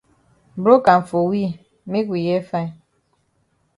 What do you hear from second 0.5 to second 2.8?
Broke am for we make we hear fine.